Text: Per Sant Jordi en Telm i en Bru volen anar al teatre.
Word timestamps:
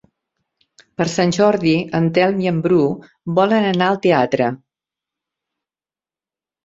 Per 1.01 1.05
Sant 1.15 1.33
Jordi 1.37 1.73
en 1.99 2.09
Telm 2.15 2.41
i 2.45 2.49
en 2.53 2.61
Bru 2.65 2.81
volen 3.41 3.69
anar 3.75 3.91
al 3.91 4.03
teatre. 4.07 4.51